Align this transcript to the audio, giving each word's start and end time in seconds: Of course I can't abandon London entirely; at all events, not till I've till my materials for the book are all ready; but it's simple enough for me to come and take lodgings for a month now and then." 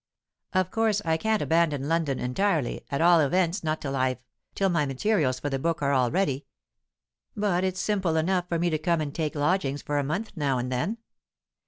Of 0.53 0.71
course 0.71 1.03
I 1.05 1.15
can't 1.15 1.43
abandon 1.43 1.87
London 1.87 2.17
entirely; 2.17 2.83
at 2.89 3.01
all 3.01 3.19
events, 3.19 3.63
not 3.63 3.79
till 3.79 3.95
I've 3.95 4.17
till 4.55 4.67
my 4.69 4.83
materials 4.83 5.39
for 5.39 5.51
the 5.51 5.59
book 5.59 5.79
are 5.83 5.91
all 5.91 6.09
ready; 6.09 6.47
but 7.37 7.63
it's 7.63 7.79
simple 7.79 8.15
enough 8.15 8.49
for 8.49 8.57
me 8.57 8.71
to 8.71 8.79
come 8.79 8.99
and 8.99 9.13
take 9.13 9.35
lodgings 9.35 9.83
for 9.83 9.99
a 9.99 10.03
month 10.03 10.31
now 10.35 10.57
and 10.57 10.71
then." 10.71 10.97